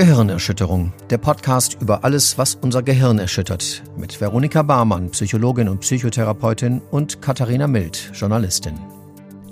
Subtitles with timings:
[0.00, 6.80] Gehirnerschütterung, der Podcast über alles, was unser Gehirn erschüttert, mit Veronika Barmann, Psychologin und Psychotherapeutin
[6.90, 8.80] und Katharina Mild, Journalistin.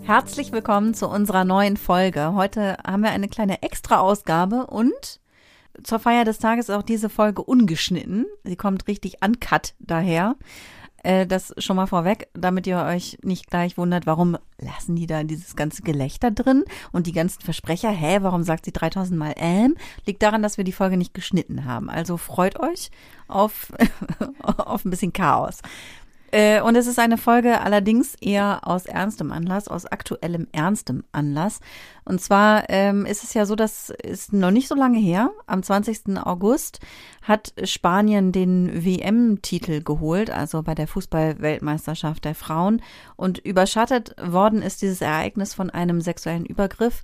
[0.04, 2.32] Herzlich willkommen zu unserer neuen Folge.
[2.32, 5.20] Heute haben wir eine kleine Extra-Ausgabe und
[5.84, 8.24] zur Feier des Tages ist auch diese Folge ungeschnitten.
[8.42, 10.34] Sie kommt richtig uncut daher.
[11.02, 15.22] Äh, das schon mal vorweg, damit ihr euch nicht gleich wundert, warum lassen die da
[15.22, 19.76] dieses ganze Gelächter drin und die ganzen Versprecher, hä, warum sagt sie 3000 Mal ähm?
[20.06, 21.88] Liegt daran, dass wir die Folge nicht geschnitten haben.
[21.88, 22.90] Also freut euch
[23.28, 23.72] auf,
[24.42, 25.60] auf ein bisschen Chaos.
[26.30, 31.60] Äh, und es ist eine Folge allerdings eher aus ernstem Anlass, aus aktuellem ernstem Anlass.
[32.04, 35.30] Und zwar ähm, ist es ja so, dass ist noch nicht so lange her.
[35.46, 36.18] Am 20.
[36.22, 36.80] August
[37.22, 42.82] hat Spanien den WM-Titel geholt, also bei der Fußball-Weltmeisterschaft der Frauen.
[43.16, 47.02] Und überschattet worden ist dieses Ereignis von einem sexuellen Übergriff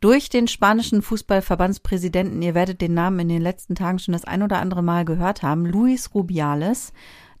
[0.00, 2.42] durch den spanischen Fußballverbandspräsidenten.
[2.42, 5.42] Ihr werdet den Namen in den letzten Tagen schon das ein oder andere Mal gehört
[5.42, 5.64] haben.
[5.64, 6.92] Luis Rubiales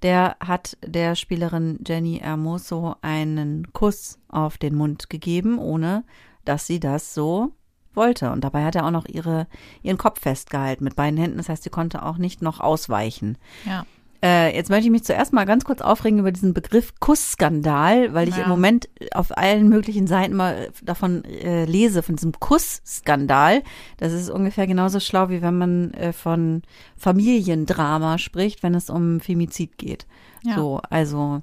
[0.02, 6.04] der hat der Spielerin Jenny Hermoso einen Kuss auf den Mund gegeben, ohne
[6.44, 7.52] dass sie das so
[7.94, 8.30] wollte.
[8.30, 9.46] Und dabei hat er auch noch ihre,
[9.82, 11.38] ihren Kopf festgehalten mit beiden Händen.
[11.38, 13.38] Das heißt, sie konnte auch nicht noch ausweichen.
[13.64, 13.86] Ja.
[14.22, 18.28] Äh, jetzt möchte ich mich zuerst mal ganz kurz aufregen über diesen Begriff Kussskandal, weil
[18.28, 18.44] ich ja.
[18.44, 23.62] im Moment auf allen möglichen Seiten mal davon äh, lese, von diesem Kussskandal.
[23.98, 26.62] Das ist ungefähr genauso schlau, wie wenn man äh, von
[26.96, 30.06] Familiendrama spricht, wenn es um Femizid geht.
[30.42, 30.56] Ja.
[30.56, 31.42] So, also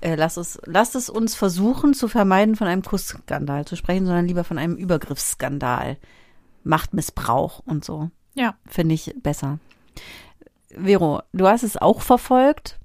[0.00, 4.26] äh, lass es, lasst es uns versuchen zu vermeiden, von einem Kussskandal zu sprechen, sondern
[4.26, 5.96] lieber von einem Übergriffsskandal.
[6.64, 8.10] Machtmissbrauch und so.
[8.34, 8.54] Ja.
[8.66, 9.58] Finde ich besser.
[10.76, 12.78] Vero, du hast es auch verfolgt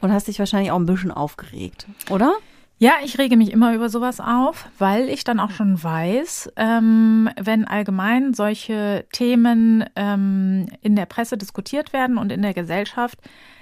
[0.00, 2.34] und hast dich wahrscheinlich auch ein bisschen aufgeregt, oder?
[2.78, 7.30] Ja, ich rege mich immer über sowas auf, weil ich dann auch schon weiß, ähm,
[7.40, 13.20] wenn allgemein solche Themen ähm, in der Presse diskutiert werden und in der Gesellschaft,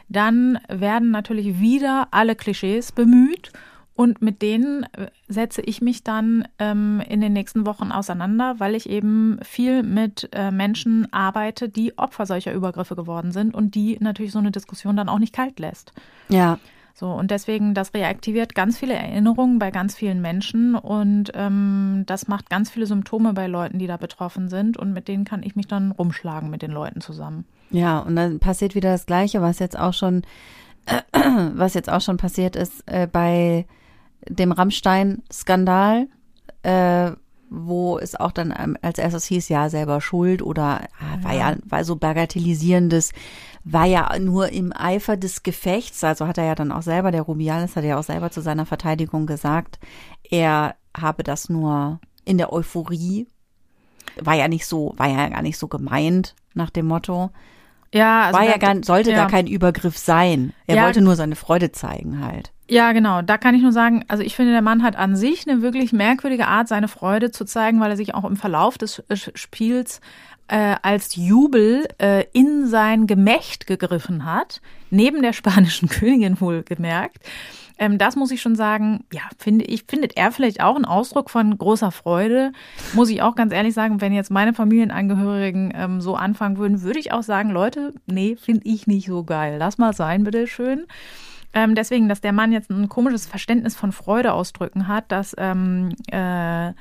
[0.09, 3.53] dann werden natürlich wieder alle Klischees bemüht
[4.01, 8.75] und mit denen äh, setze ich mich dann ähm, in den nächsten Wochen auseinander, weil
[8.75, 13.99] ich eben viel mit äh, Menschen arbeite, die Opfer solcher Übergriffe geworden sind und die
[14.01, 15.93] natürlich so eine Diskussion dann auch nicht kalt lässt.
[16.31, 16.59] Ja.
[16.95, 22.27] So, und deswegen, das reaktiviert ganz viele Erinnerungen bei ganz vielen Menschen und ähm, das
[22.27, 25.57] macht ganz viele Symptome bei Leuten, die da betroffen sind und mit denen kann ich
[25.57, 27.45] mich dann rumschlagen mit den Leuten zusammen.
[27.69, 30.23] Ja, und dann passiert wieder das Gleiche, was jetzt auch schon,
[30.87, 31.03] äh,
[31.53, 33.67] was jetzt auch schon passiert ist äh, bei
[34.29, 36.09] dem Rammstein-Skandal,
[36.63, 37.13] äh,
[37.51, 41.57] wo es auch dann ähm, als erstes hieß, ja, selber schuld oder ah, war ja,
[41.65, 43.13] war so bagatellisierendes,
[43.65, 47.23] war ja nur im Eifer des Gefechts, also hat er ja dann auch selber, der
[47.23, 49.81] Rubiales hat ja auch selber zu seiner Verteidigung gesagt,
[50.31, 53.27] er habe das nur in der Euphorie,
[54.21, 57.31] war ja nicht so, war ja gar nicht so gemeint nach dem Motto.
[57.93, 59.17] Ja, also war ja gar, sollte ja.
[59.17, 60.53] gar kein Übergriff sein.
[60.67, 60.85] Er ja.
[60.85, 62.53] wollte nur seine Freude zeigen halt.
[62.69, 63.21] Ja, genau.
[63.21, 65.93] Da kann ich nur sagen, also ich finde, der Mann hat an sich eine wirklich
[65.93, 69.03] merkwürdige Art, seine Freude zu zeigen, weil er sich auch im Verlauf des
[69.35, 70.01] Spiels
[70.47, 77.19] äh, als Jubel äh, in sein Gemächt gegriffen hat, neben der spanischen Königin wohl gemerkt.
[77.81, 81.31] Ähm, das muss ich schon sagen, ja, finde ich, findet er vielleicht auch einen Ausdruck
[81.31, 82.53] von großer Freude.
[82.93, 87.01] Muss ich auch ganz ehrlich sagen, wenn jetzt meine Familienangehörigen ähm, so anfangen würden, würde
[87.01, 89.57] ich auch sagen, Leute, nee, finde ich nicht so geil.
[89.59, 90.79] Lass mal sein, bitteschön.
[90.79, 90.87] schön.
[91.53, 95.91] Ähm, deswegen, dass der Mann jetzt ein komisches Verständnis von Freude ausdrücken hat, das, ähm,
[96.13, 96.73] äh,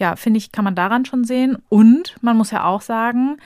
[0.00, 1.56] ja, finde ich, kann man daran schon sehen.
[1.68, 3.38] Und man muss ja auch sagen,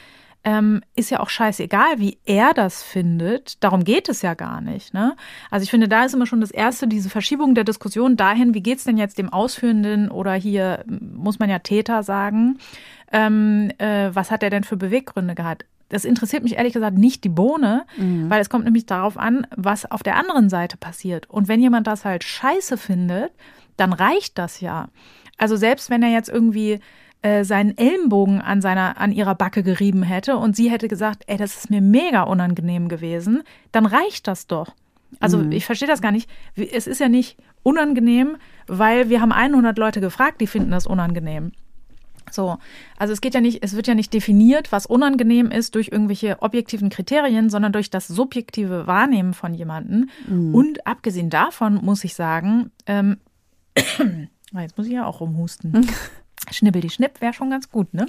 [0.45, 3.63] ähm, ist ja auch scheißegal, wie er das findet.
[3.63, 4.93] Darum geht es ja gar nicht.
[4.93, 5.17] Ne?
[5.51, 8.63] Also ich finde, da ist immer schon das Erste, diese Verschiebung der Diskussion dahin, wie
[8.63, 12.59] geht's denn jetzt dem Ausführenden oder hier muss man ja Täter sagen,
[13.13, 15.65] ähm, äh, was hat er denn für Beweggründe gehabt?
[15.93, 18.31] das interessiert mich ehrlich gesagt nicht die Bohne, mhm.
[18.31, 21.29] weil es kommt nämlich darauf an, was auf der anderen Seite passiert.
[21.29, 23.31] Und wenn jemand das halt scheiße findet,
[23.77, 24.89] dann reicht das ja.
[25.37, 26.81] Also selbst wenn er jetzt irgendwie
[27.23, 31.37] äh, seinen Ellenbogen an seiner an ihrer Backe gerieben hätte und sie hätte gesagt, ey,
[31.37, 34.75] das ist mir mega unangenehm gewesen, dann reicht das doch.
[35.21, 35.53] Also mhm.
[35.53, 36.29] ich verstehe das gar nicht.
[36.57, 38.37] Es ist ja nicht unangenehm,
[38.67, 41.53] weil wir haben 100 Leute gefragt, die finden das unangenehm.
[42.31, 42.59] So,
[42.97, 46.41] also es geht ja nicht, es wird ja nicht definiert, was unangenehm ist durch irgendwelche
[46.41, 50.09] objektiven Kriterien, sondern durch das subjektive Wahrnehmen von jemandem.
[50.27, 50.55] Mhm.
[50.55, 53.19] Und abgesehen davon muss ich sagen, ähm,
[53.77, 55.87] jetzt muss ich ja auch rumhusten.
[56.51, 58.07] Schnibbel die Schnipp wäre schon ganz gut, ne?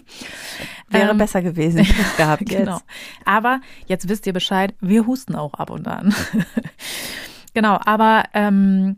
[0.90, 1.86] Wäre ähm, besser gewesen
[2.18, 2.80] gehabt genau.
[3.26, 6.14] Aber jetzt wisst ihr Bescheid, wir husten auch ab und an.
[7.54, 8.98] genau, aber ähm,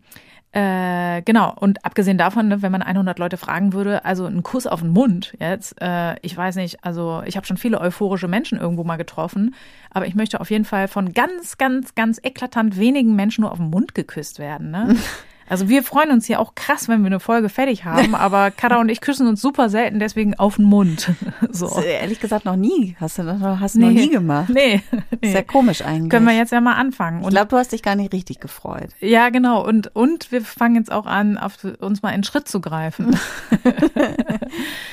[0.55, 4.67] Äh, genau, und abgesehen davon, ne, wenn man 100 Leute fragen würde, also ein Kuss
[4.67, 8.57] auf den Mund jetzt, äh, ich weiß nicht, also ich habe schon viele euphorische Menschen
[8.57, 9.53] irgendwo mal getroffen,
[9.89, 13.57] aber ich möchte auf jeden Fall von ganz, ganz, ganz eklatant wenigen Menschen nur auf
[13.57, 14.71] den Mund geküsst werden.
[14.71, 14.95] Ne?
[15.47, 18.77] Also wir freuen uns ja auch krass, wenn wir eine Folge fertig haben, aber Kada
[18.79, 21.11] und ich küssen uns super selten, deswegen auf den Mund.
[21.51, 21.67] So.
[21.67, 22.97] Ist ehrlich gesagt noch nie.
[22.99, 24.49] Hast du noch, hast du noch nie gemacht.
[24.49, 24.81] Nee,
[25.21, 25.31] nee.
[25.31, 26.09] Sehr komisch eigentlich.
[26.09, 27.21] Können wir jetzt ja mal anfangen.
[27.21, 28.89] ich glaube, du hast dich gar nicht richtig gefreut.
[28.99, 29.65] ja, genau.
[29.65, 33.15] Und, und wir fangen jetzt auch an, auf uns mal in Schritt zu greifen.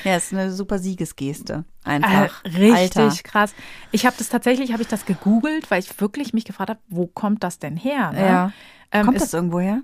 [0.03, 1.63] Ja, ist eine super Siegesgeste.
[1.85, 2.43] Einfach.
[2.43, 3.09] Äh, richtig Alter.
[3.23, 3.53] krass.
[3.91, 7.07] Ich habe das tatsächlich, habe ich das gegoogelt, weil ich wirklich mich gefragt habe, wo
[7.07, 8.11] kommt das denn her?
[8.11, 8.19] Ne?
[8.25, 8.51] Ja.
[8.91, 9.81] Ähm, Kommt es- das irgendwo her?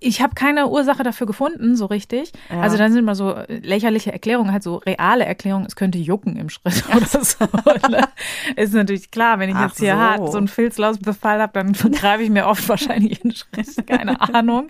[0.00, 2.32] Ich habe keine Ursache dafür gefunden, so richtig.
[2.50, 2.60] Ja.
[2.62, 6.48] Also dann sind immer so lächerliche Erklärungen, halt so reale Erklärungen, es könnte jucken im
[6.48, 7.44] Schritt oder so.
[7.90, 8.08] ne?
[8.56, 9.98] Ist natürlich klar, wenn ich Ach jetzt hier so.
[10.00, 14.20] hart so einen Filzlausbefall habe, dann greife ich mir oft wahrscheinlich in den Schritt, keine
[14.34, 14.68] Ahnung.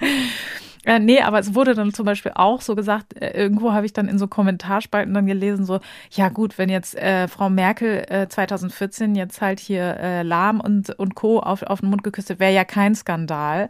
[0.85, 3.93] Äh, nee, aber es wurde dann zum Beispiel auch so gesagt, äh, irgendwo habe ich
[3.93, 5.81] dann in so Kommentarspalten dann gelesen, so,
[6.11, 10.91] ja gut, wenn jetzt äh, Frau Merkel äh, 2014 jetzt halt hier äh, Lahm und,
[10.99, 11.41] und Co.
[11.41, 13.69] auf, auf den Mund geküsst wäre ja kein Skandal.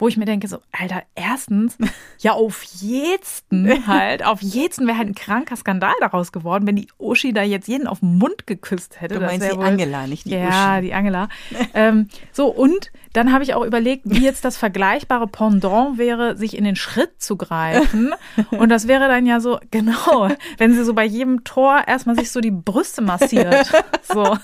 [0.00, 1.78] Wo ich mir denke, so, Alter, erstens,
[2.18, 6.88] ja auf jeden halt, auf jeden wäre halt ein kranker Skandal daraus geworden, wenn die
[6.98, 9.14] Uschi da jetzt jeden auf den Mund geküsst hätte.
[9.14, 10.86] Du meinst die wohl- Angela, nicht die ja, Uschi.
[10.86, 11.28] die Angela.
[11.74, 16.56] ähm, so, und dann habe ich auch überlegt, wie jetzt das vergleichbare Pendant wäre, sich
[16.56, 18.14] in den Schritt zu greifen.
[18.50, 22.30] Und das wäre dann ja so, genau, wenn sie so bei jedem Tor erstmal sich
[22.30, 23.70] so die Brüste massiert.
[24.04, 24.36] So.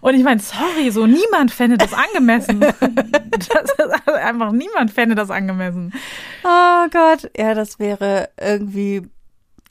[0.00, 2.60] Und ich meine, sorry, so niemand fände das angemessen.
[3.38, 5.92] Das ist also einfach niemand fände das angemessen.
[6.44, 9.02] Oh Gott, ja, das wäre irgendwie.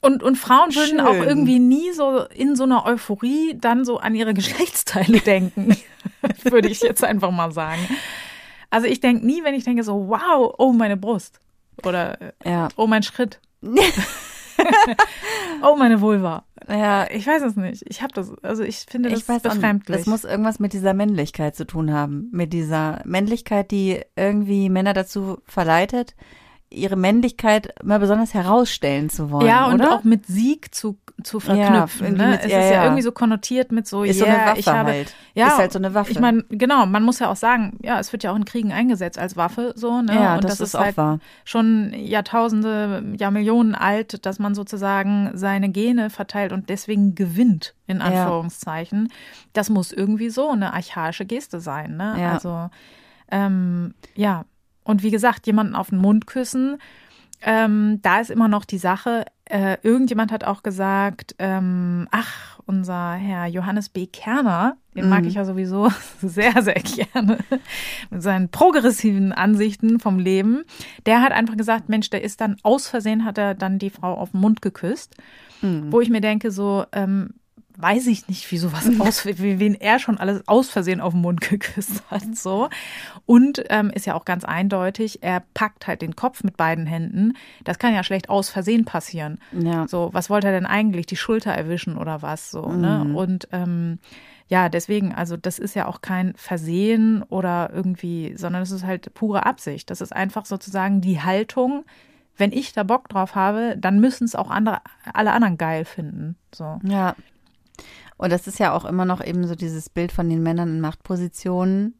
[0.00, 1.00] Und, und Frauen würden Schön.
[1.00, 5.76] auch irgendwie nie so in so einer Euphorie dann so an ihre Geschlechtsteile denken,
[6.44, 7.80] würde ich jetzt einfach mal sagen.
[8.70, 11.40] Also ich denke nie, wenn ich denke so, wow, oh meine Brust
[11.84, 12.68] oder Ja.
[12.76, 13.40] oh mein Schritt,
[15.62, 16.44] oh meine Vulva.
[16.68, 17.84] Ja, Ich weiß es nicht.
[17.88, 19.96] Ich habe das, also ich finde das ich weiß auch befremdlich.
[19.96, 22.28] Das muss irgendwas mit dieser Männlichkeit zu tun haben.
[22.32, 26.14] Mit dieser Männlichkeit, die irgendwie Männer dazu verleitet,
[26.70, 29.46] ihre Männlichkeit mal besonders herausstellen zu wollen.
[29.46, 29.94] ja, und oder?
[29.94, 32.06] auch mit Sieg zu, zu Ja, verknüpfen.
[32.06, 32.30] irgendwie ne?
[32.32, 32.82] mit- es ja, ist ja, ja.
[32.84, 35.14] irgendwie so konnotiert mit so, Ist yeah, so eine Waffe ich habe, halt.
[35.34, 36.10] Ja, Ist halt so eine Waffe.
[36.12, 38.70] Ich meine, genau, man muss ja auch sagen, ja, es wird ja auch in Kriegen
[38.72, 40.14] eingesetzt als Waffe, so, ne?
[40.14, 41.20] Ja, und das ist auch halt wahr.
[41.44, 49.10] schon Jahrtausende, Jahrmillionen alt, dass man sozusagen seine Gene verteilt und deswegen gewinnt, in Anführungszeichen.
[49.54, 52.14] Das muss irgendwie so eine archaische Geste sein, ne?
[52.20, 52.32] Ja.
[52.34, 52.70] Also,
[53.30, 54.44] ähm, ja.
[54.88, 56.78] Und wie gesagt, jemanden auf den Mund küssen,
[57.42, 63.12] ähm, da ist immer noch die Sache, äh, irgendjemand hat auch gesagt, ähm, ach, unser
[63.12, 64.06] Herr Johannes B.
[64.06, 65.90] Kerner, den mag ich ja sowieso
[66.22, 67.36] sehr, sehr gerne,
[68.08, 70.64] mit seinen progressiven Ansichten vom Leben,
[71.04, 74.14] der hat einfach gesagt, Mensch, der ist dann aus Versehen, hat er dann die Frau
[74.14, 75.16] auf den Mund geküsst,
[75.60, 77.34] wo ich mir denke, so, ähm,
[77.80, 81.22] weiß ich nicht, wie sowas aus, wie, wen er schon alles aus Versehen auf den
[81.22, 82.68] Mund geküsst hat, so.
[83.24, 87.34] Und ähm, ist ja auch ganz eindeutig, er packt halt den Kopf mit beiden Händen.
[87.64, 89.38] Das kann ja schlecht aus Versehen passieren.
[89.52, 89.86] Ja.
[89.88, 91.06] So, was wollte er denn eigentlich?
[91.06, 92.50] Die Schulter erwischen oder was?
[92.50, 93.12] So, ne?
[93.14, 93.98] Und ähm,
[94.48, 99.12] ja, deswegen, also das ist ja auch kein Versehen oder irgendwie, sondern es ist halt
[99.14, 99.90] pure Absicht.
[99.90, 101.84] Das ist einfach sozusagen die Haltung.
[102.36, 104.80] Wenn ich da Bock drauf habe, dann müssen es auch andere,
[105.12, 106.36] alle anderen geil finden.
[106.54, 106.80] So.
[106.82, 107.14] Ja.
[108.18, 110.80] Und das ist ja auch immer noch eben so dieses Bild von den Männern in
[110.80, 111.94] Machtpositionen,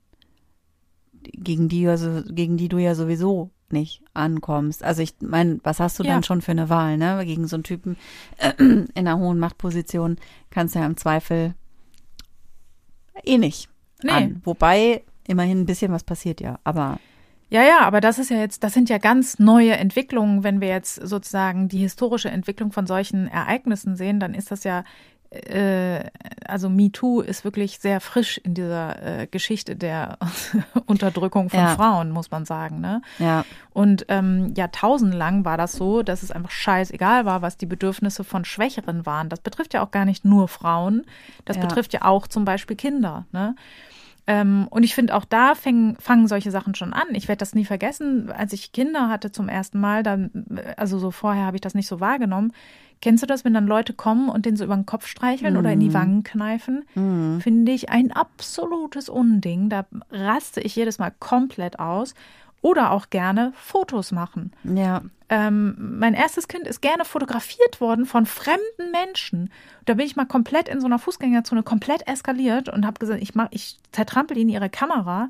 [1.23, 4.83] gegen die, ja so, gegen die du ja sowieso nicht ankommst.
[4.83, 6.15] Also ich meine, was hast du Ja.
[6.15, 7.25] dann schon für eine Wahl, ne?
[7.27, 7.97] Gegen so einen Typen
[8.59, 10.17] in einer hohen Machtposition
[10.51, 11.55] kannst du ja im Zweifel
[13.25, 13.69] eh nicht
[14.03, 14.11] Nee.
[14.11, 14.41] an.
[14.45, 16.99] Wobei immerhin ein bisschen was passiert ja, aber
[17.51, 20.45] Ja, ja, aber das ist ja jetzt, das sind ja ganz neue Entwicklungen.
[20.45, 24.85] Wenn wir jetzt sozusagen die historische Entwicklung von solchen Ereignissen sehen, dann ist das ja,
[26.47, 30.17] also MeToo ist wirklich sehr frisch in dieser äh, Geschichte der
[30.87, 31.77] Unterdrückung von Ja.
[31.77, 32.81] Frauen, muss man sagen.
[32.81, 33.03] Ne?
[33.19, 38.25] ja, Und ähm, jahrtausendlang war das so, dass es einfach scheißegal war, was die Bedürfnisse
[38.25, 39.29] von Schwächeren waren.
[39.29, 41.05] Das betrifft ja auch gar nicht nur Frauen,
[41.45, 41.63] das Ja.
[41.63, 43.27] betrifft ja auch zum Beispiel Kinder.
[43.33, 43.55] Ne?
[44.27, 47.07] Ähm, und ich finde, auch da fängen, fangen solche Sachen schon an.
[47.13, 50.31] Ich werde das nie vergessen, als ich Kinder hatte zum ersten Mal, dann,
[50.77, 52.53] also so vorher habe ich das nicht so wahrgenommen.
[53.01, 55.73] Kennst du das, wenn dann Leute kommen und den so über den Kopf streicheln oder
[55.73, 56.85] in die Wangen kneifen?
[57.41, 59.69] Finde ich ein absolutes Unding.
[59.69, 62.15] Da raste ich jedes Mal komplett aus.
[62.61, 64.51] Oder auch gerne Fotos machen.
[64.65, 69.53] ja, Ähm, mein erstes Kind ist gerne fotografiert worden von fremden Menschen.
[69.85, 73.37] Da bin ich mal komplett in so einer Fußgängerzone komplett eskaliert und habe gesagt, ich
[73.37, 75.29] mach, ich zertrampel ihnen ihre Kamera.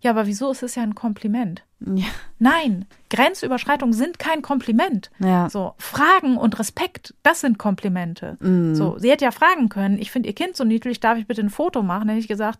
[0.00, 1.64] Ja, aber wieso ist es ja ein Kompliment?
[1.80, 2.06] Ja.
[2.38, 5.10] Nein, Grenzüberschreitungen sind kein Kompliment.
[5.18, 5.50] Ja.
[5.50, 8.36] So, Fragen und Respekt, das sind Komplimente.
[8.40, 8.74] Mhm.
[8.74, 11.42] So, sie hätte ja fragen können, ich finde ihr Kind so niedlich, darf ich bitte
[11.42, 12.08] ein Foto machen?
[12.08, 12.58] Dann hätte ich gesagt,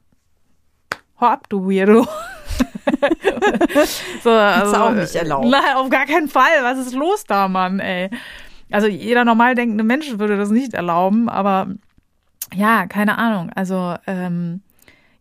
[1.20, 2.04] hau ab, du Weirdo.
[4.22, 5.46] so, also, auch nicht erlaubt.
[5.46, 6.62] Nein, auf gar keinen Fall.
[6.62, 8.10] Was ist los da, Mann, ey?
[8.70, 11.68] Also jeder normal denkende Mensch würde das nicht erlauben, aber
[12.54, 13.50] ja, keine Ahnung.
[13.54, 14.62] Also ähm,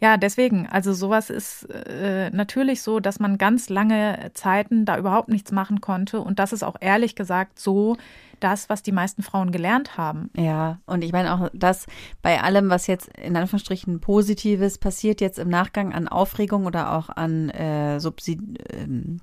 [0.01, 5.29] ja, deswegen, also sowas ist äh, natürlich so, dass man ganz lange Zeiten da überhaupt
[5.29, 6.19] nichts machen konnte.
[6.19, 7.97] Und das ist auch ehrlich gesagt so
[8.39, 10.29] das, was die meisten Frauen gelernt haben.
[10.35, 11.85] Ja, und ich meine auch, dass
[12.21, 17.09] bei allem, was jetzt in Anführungsstrichen Positives passiert, jetzt im Nachgang an Aufregung oder auch
[17.09, 18.39] an äh, Subsid
[18.73, 19.21] ähm,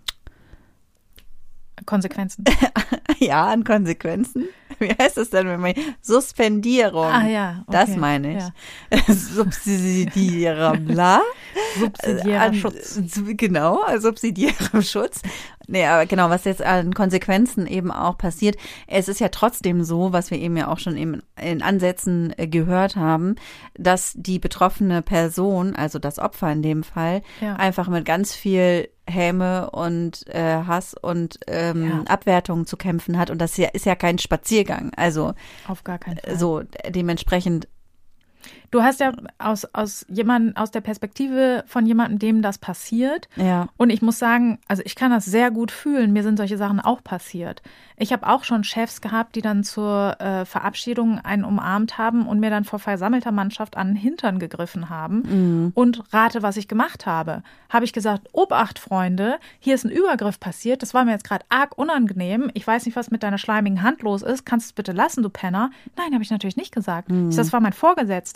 [1.85, 2.45] Konsequenzen.
[3.19, 4.49] ja, an Konsequenzen.
[4.79, 7.05] Wie heißt das denn, wenn man Suspendierung?
[7.07, 7.79] Ah ja, okay.
[7.87, 8.43] Das meine ich.
[8.43, 9.15] Ja.
[9.15, 11.21] Subsidierer bla.
[11.79, 13.01] Subsidiärer An- Schutz.
[13.37, 15.21] Genau, subsidiärem Schutz.
[15.69, 18.57] Nee, aber genau, was jetzt an Konsequenzen eben auch passiert.
[18.87, 22.47] Es ist ja trotzdem so, was wir eben ja auch schon eben in Ansätzen äh,
[22.47, 23.37] gehört haben,
[23.75, 27.57] dass die betroffene Person, also das Opfer in dem Fall, Ja.
[27.57, 32.03] einfach mit ganz viel Häme und äh, Hass und ähm, Ja.
[32.07, 33.31] Abwertung zu kämpfen hat.
[33.31, 34.93] Und das ist ja kein Spaziergang.
[34.97, 35.35] Also
[35.67, 36.37] Auf gar keinen Fall.
[36.39, 37.67] so dementsprechend,
[38.71, 43.29] Du hast ja aus, aus jemanden, aus der Perspektive von jemandem, dem das passiert.
[43.37, 43.69] ja.
[43.77, 46.13] Und ich muss sagen, also ich kann das sehr gut fühlen.
[46.13, 47.63] Mir sind solche Sachen auch passiert.
[47.97, 52.41] Ich habe auch schon Chefs gehabt, die dann zur äh, Verabschiedung einen umarmt haben und
[52.41, 55.73] mir dann vor versammelter Mannschaft an den Hintern gegriffen haben.
[55.75, 57.43] Und rate, was ich gemacht habe.
[57.69, 60.83] Habe ich gesagt, Obacht, Freunde, hier ist ein Übergriff passiert.
[60.83, 62.51] Das war mir jetzt gerade arg unangenehm.
[62.55, 64.45] Ich weiß nicht, was mit deiner schleimigen Hand los ist.
[64.47, 65.71] Kannst du es bitte lassen, du Penner?
[65.97, 67.11] Nein, habe ich natürlich nicht gesagt.
[67.31, 68.32] Ich, das war mein Vorgesetzter.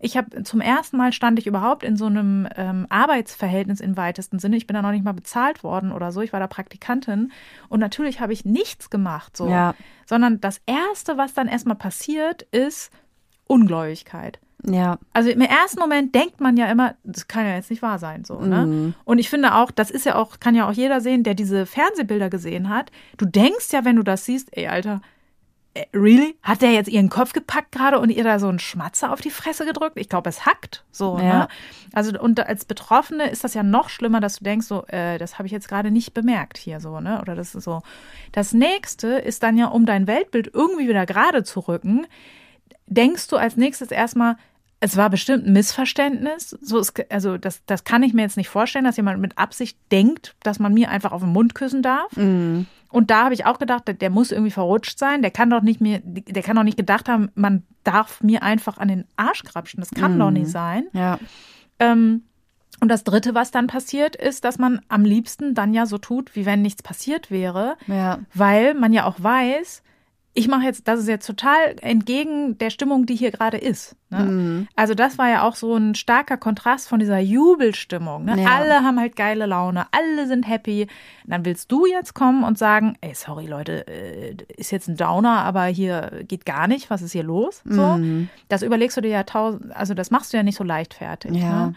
[0.00, 4.38] Ich habe zum ersten Mal stand ich überhaupt in so einem ähm, Arbeitsverhältnis im weitesten
[4.38, 4.56] Sinne.
[4.56, 6.20] Ich bin da noch nicht mal bezahlt worden oder so.
[6.20, 7.32] Ich war da Praktikantin.
[7.68, 9.48] Und natürlich habe ich nichts gemacht, so.
[9.48, 9.74] Ja.
[10.06, 12.90] Sondern das Erste, was dann erstmal passiert, ist
[13.46, 14.38] Ungläubigkeit.
[14.64, 14.98] Ja.
[15.12, 18.24] Also im ersten Moment denkt man ja immer, das kann ja jetzt nicht wahr sein,
[18.24, 18.94] so, ne?
[19.04, 21.66] Und ich finde auch, das ist ja auch, kann ja auch jeder sehen, der diese
[21.66, 22.90] Fernsehbilder gesehen hat.
[23.16, 25.02] Du denkst ja, wenn du das siehst, ey, Alter,
[25.94, 26.36] really?
[26.42, 29.30] Hat der jetzt ihren Kopf gepackt gerade und ihr da so einen Schmatzer auf die
[29.30, 29.96] Fresse gedrückt?
[29.98, 31.22] Ich glaube, es hackt so, Ja.
[31.38, 31.48] ne?
[31.92, 35.38] Also und als Betroffene ist das ja noch schlimmer, dass du denkst, so, äh, das
[35.38, 37.20] habe ich jetzt gerade nicht bemerkt hier so, ne?
[37.20, 37.82] Oder das ist so.
[38.32, 42.06] Das nächste ist dann ja, um dein Weltbild irgendwie wieder gerade zu rücken,
[42.86, 44.36] denkst du als nächstes erstmal,
[44.78, 46.50] es war bestimmt ein Missverständnis.
[46.60, 49.78] So ist, also das, das kann ich mir jetzt nicht vorstellen, dass jemand mit Absicht
[49.90, 52.12] denkt, dass man mir einfach auf den Mund küssen darf.
[52.90, 55.22] Und da habe ich auch gedacht, der, der muss irgendwie verrutscht sein.
[55.22, 58.78] Der kann doch nicht mir, der kann doch nicht gedacht haben, man darf mir einfach
[58.78, 59.80] an den Arsch krapschen.
[59.80, 60.84] Das kann doch nicht sein.
[60.92, 61.18] Ja.
[61.78, 62.22] Ähm,
[62.80, 66.36] und das Dritte, was dann passiert, ist, dass man am liebsten dann ja so tut,
[66.36, 68.18] wie wenn nichts passiert wäre, Ja.
[68.34, 69.82] weil man ja auch weiß,
[70.36, 73.96] ich mache jetzt, das ist jetzt total entgegen der Stimmung, die hier gerade ist.
[74.10, 74.66] Ne?
[74.76, 78.26] Also das war ja auch so ein starker Kontrast von dieser Jubelstimmung.
[78.26, 78.42] Ne?
[78.42, 78.50] Ja.
[78.50, 80.82] Alle haben halt geile Laune, alle sind happy.
[81.24, 84.98] Und dann willst du jetzt kommen und sagen, ey, sorry Leute, äh, ist jetzt ein
[84.98, 87.62] Downer, aber hier geht gar nicht, was ist hier los?
[87.64, 87.98] So,
[88.48, 91.34] das überlegst du dir ja tausend, also das machst du ja nicht so leichtfertig.
[91.34, 91.68] Ja.
[91.68, 91.74] Ne?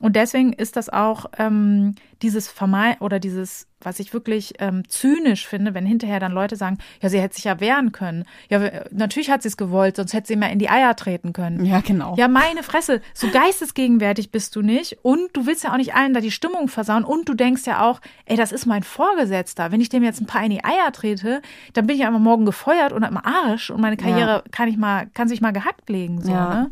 [0.00, 5.46] Und deswegen ist das auch ähm, dieses Vermeiden oder dieses, was ich wirklich ähm, zynisch
[5.46, 8.24] finde, wenn hinterher dann Leute sagen, ja, sie hätte sich ja wehren können.
[8.48, 8.60] Ja,
[8.92, 11.64] natürlich hat sie es gewollt, sonst hätte sie mir in die Eier treten können.
[11.64, 12.14] Ja, genau.
[12.16, 16.14] Ja, meine Fresse, so geistesgegenwärtig bist du nicht und du willst ja auch nicht allen
[16.14, 19.72] da die Stimmung versauen und du denkst ja auch, ey, das ist mein Vorgesetzter.
[19.72, 22.44] Wenn ich dem jetzt ein paar in die Eier trete, dann bin ich einfach morgen
[22.44, 26.22] gefeuert und am Arsch und meine Karriere kann ich mal, kann sich mal gehackt legen.
[26.22, 26.54] So, Ja.
[26.54, 26.70] ne?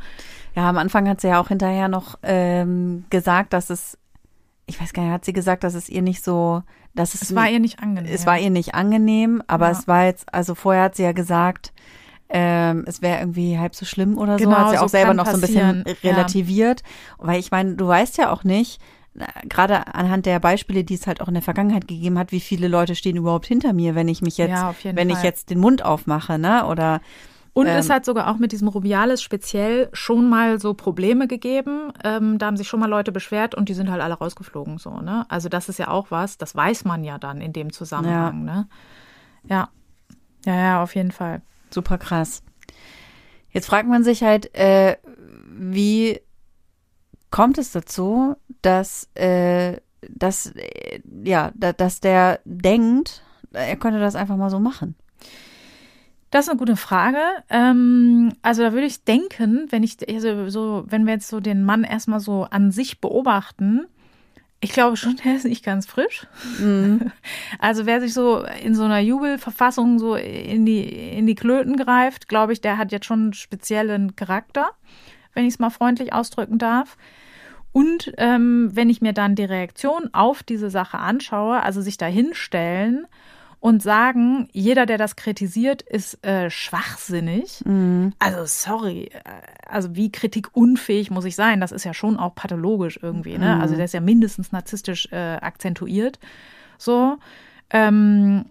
[0.56, 3.98] Ja, am Anfang hat sie ja auch hinterher noch ähm, gesagt, dass es,
[4.66, 6.62] ich weiß gar nicht, hat sie gesagt, dass es ihr nicht so,
[6.94, 8.10] dass es, Es war ihr nicht angenehm.
[8.12, 9.72] es war ihr nicht angenehm, aber Ja.
[9.72, 11.72] es war jetzt, also vorher hat sie ja gesagt,
[12.30, 15.14] ähm, es wäre irgendwie halb so schlimm oder so, Genau, hat sie so auch selber
[15.14, 16.10] noch so ein bisschen passieren, ja.
[16.12, 16.82] relativiert,
[17.18, 18.80] weil ich meine, du weißt ja auch nicht,
[19.48, 22.68] gerade anhand der Beispiele, die es halt auch in der Vergangenheit gegeben hat, wie viele
[22.68, 25.24] Leute stehen überhaupt hinter mir, wenn ich mich jetzt, Ja, wenn ich Fall.
[25.26, 27.00] jetzt den Mund aufmache, ne, oder
[27.56, 31.90] Und Ähm, es hat sogar auch mit diesem Rubiales speziell schon mal so Probleme gegeben.
[32.04, 35.00] Ähm, da haben sich schon mal Leute beschwert und die sind halt alle rausgeflogen so,
[35.00, 35.24] ne?
[35.30, 38.68] Also das ist ja auch was, das weiß man ja dann in dem Zusammenhang, ne?
[39.48, 39.70] Ja.
[40.44, 41.40] Ja, ja, auf jeden Fall.
[41.70, 42.42] Super krass.
[43.48, 44.98] Jetzt fragt man sich halt, äh,
[45.48, 46.20] wie
[47.30, 49.78] kommt es dazu, dass, äh,
[50.10, 53.22] dass, äh, ja, da, dass der denkt,
[53.52, 54.94] er könnte das einfach mal so machen.
[56.30, 57.18] Das ist eine gute Frage.
[57.48, 61.64] Ähm, also da würde ich denken, wenn ich also so, wenn wir jetzt so den
[61.64, 63.86] Mann erstmal so an sich beobachten,
[64.60, 66.26] Ich glaube schon, der ist nicht ganz frisch.
[66.58, 67.12] Mhm.
[67.58, 72.28] Also wer sich so in so einer Jubelverfassung so in die, in die Klöten greift,
[72.28, 74.70] glaube ich, der hat jetzt schon einen speziellen Charakter,
[75.34, 76.96] wenn ich es mal freundlich ausdrücken darf.
[77.72, 82.06] Und ähm, wenn ich mir dann die Reaktion auf diese Sache anschaue, also sich da
[82.06, 83.06] hinstellen
[83.66, 87.64] und sagen, jeder, der das kritisiert, ist äh, schwachsinnig.
[87.64, 88.12] Mhm.
[88.20, 89.20] Also sorry, äh,
[89.68, 91.60] also wie kritikunfähig muss ich sein?
[91.60, 93.36] Das ist ja schon auch pathologisch irgendwie.
[93.36, 93.56] Ne?
[93.56, 93.60] Mhm.
[93.60, 96.20] Also der ist ja mindestens narzisstisch äh, akzentuiert.
[96.78, 97.16] So.
[97.70, 98.44] Ähm,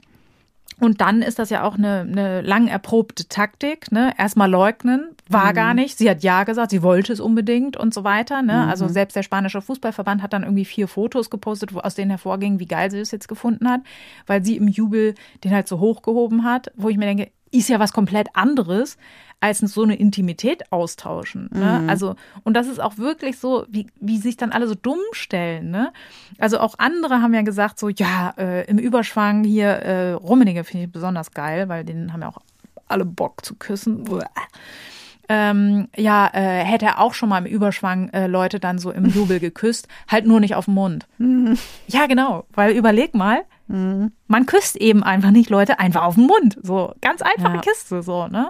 [0.79, 3.91] und dann ist das ja auch eine, eine lang erprobte Taktik.
[3.93, 4.13] Ne?
[4.17, 5.55] Erstmal leugnen, war mhm.
[5.55, 5.97] gar nicht.
[5.97, 8.41] Sie hat ja gesagt, sie wollte es unbedingt und so weiter.
[8.41, 8.53] Ne?
[8.53, 8.69] Mhm.
[8.69, 12.59] Also selbst der spanische Fußballverband hat dann irgendwie vier Fotos gepostet, wo, aus denen hervorging,
[12.59, 13.81] wie geil sie es jetzt gefunden hat,
[14.27, 17.79] weil sie im Jubel den halt so hochgehoben hat, wo ich mir denke, ist ja
[17.79, 18.97] was komplett anderes,
[19.39, 21.49] als so eine Intimität austauschen.
[21.53, 21.81] Ne?
[21.81, 21.89] Mhm.
[21.89, 25.69] Also, und das ist auch wirklich so, wie, wie sich dann alle so dumm stellen.
[25.69, 25.91] Ne?
[26.39, 30.85] Also auch andere haben ja gesagt, so, ja, äh, im Überschwang hier, äh, Rummenigge finde
[30.85, 32.39] ich besonders geil, weil den haben ja auch
[32.87, 34.05] alle Bock zu küssen.
[35.27, 39.05] Ähm, ja, äh, hätte er auch schon mal im Überschwang äh, Leute dann so im
[39.05, 41.07] Jubel geküsst, halt nur nicht auf den Mund.
[41.17, 41.57] Mhm.
[41.87, 44.11] Ja, genau, weil überleg mal, mhm.
[44.27, 46.57] man küsst eben einfach nicht Leute einfach auf den Mund.
[46.61, 47.61] So, ganz einfache ja.
[47.61, 48.47] Kiste, so, ne?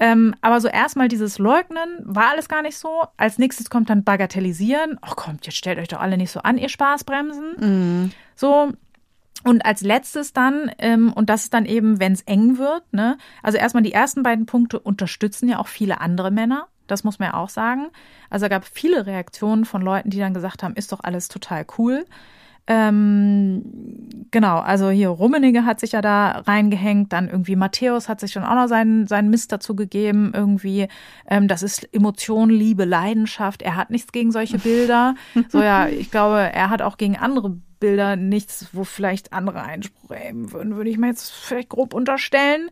[0.00, 3.04] Ähm, aber so erstmal dieses Leugnen war alles gar nicht so.
[3.16, 4.96] Als nächstes kommt dann Bagatellisieren.
[5.02, 7.56] Ach kommt, jetzt stellt euch doch alle nicht so an, ihr Spaßbremsen.
[7.58, 8.12] Mhm.
[8.36, 8.72] So.
[9.44, 13.18] Und als letztes dann, ähm, und das ist dann eben, wenn es eng wird, ne,
[13.42, 16.66] also erstmal die ersten beiden Punkte unterstützen ja auch viele andere Männer.
[16.86, 17.88] Das muss man ja auch sagen.
[18.30, 21.66] Also es gab viele Reaktionen von Leuten, die dann gesagt haben, ist doch alles total
[21.76, 22.04] cool.
[22.70, 23.62] Ähm,
[24.30, 28.44] genau, also hier Rummenigge hat sich ja da reingehängt, dann irgendwie Matthäus hat sich schon
[28.44, 30.88] auch noch seinen, seinen Mist dazu gegeben, irgendwie,
[31.26, 35.14] ähm, das ist Emotion, Liebe, Leidenschaft, er hat nichts gegen solche Bilder.
[35.48, 40.10] so ja, ich glaube, er hat auch gegen andere Bilder nichts, wo vielleicht andere Einspruch
[40.10, 42.68] erheben würden, würde ich mir jetzt vielleicht grob unterstellen.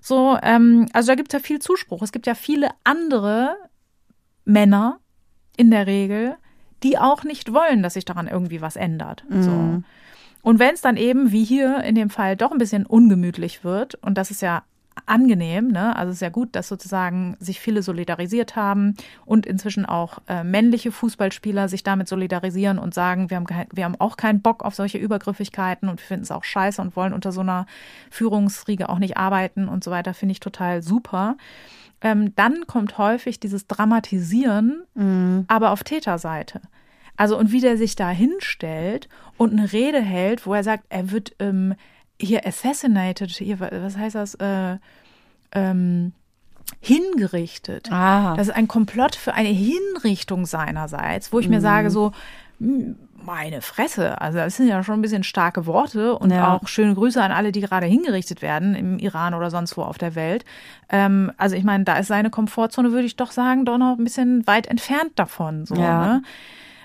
[0.00, 2.02] So, ähm, also da gibt es ja viel Zuspruch.
[2.02, 3.56] Es gibt ja viele andere
[4.44, 5.00] Männer
[5.56, 6.36] in der Regel,
[6.84, 9.24] die auch nicht wollen, dass sich daran irgendwie was ändert.
[9.28, 9.42] Mhm.
[9.42, 9.82] So.
[10.42, 13.94] Und wenn es dann eben, wie hier in dem Fall, doch ein bisschen ungemütlich wird,
[13.96, 14.62] und das ist ja
[15.06, 15.94] angenehm, ne?
[15.96, 20.44] Also es ist ja gut, dass sozusagen sich viele solidarisiert haben und inzwischen auch äh,
[20.44, 24.74] männliche Fußballspieler sich damit solidarisieren und sagen, wir haben, wir haben auch keinen Bock auf
[24.74, 27.66] solche Übergriffigkeiten und wir finden es auch scheiße und wollen unter so einer
[28.10, 31.36] Führungsriege auch nicht arbeiten und so weiter, finde ich total super
[32.04, 35.46] ähm, dann kommt häufig dieses Dramatisieren, mhm.
[35.48, 36.60] aber auf Täterseite.
[37.16, 41.10] Also und wie der sich da hinstellt und eine Rede hält, wo er sagt, er
[41.10, 41.74] wird ähm,
[42.24, 44.34] hier assassinated, hier, was heißt das?
[44.36, 44.78] Äh,
[45.52, 46.12] ähm,
[46.80, 47.90] hingerichtet.
[47.92, 48.34] Ah.
[48.36, 51.54] Das ist ein Komplott für eine Hinrichtung seinerseits, wo ich mhm.
[51.54, 52.12] mir sage so,
[53.24, 56.54] meine Fresse, also das sind ja schon ein bisschen starke Worte und ja.
[56.54, 59.98] auch schöne Grüße an alle, die gerade hingerichtet werden im Iran oder sonst wo auf
[59.98, 60.44] der Welt.
[60.90, 64.04] Ähm, also ich meine, da ist seine Komfortzone, würde ich doch sagen, doch noch ein
[64.04, 65.64] bisschen weit entfernt davon.
[65.64, 66.06] So, ja.
[66.06, 66.22] ne?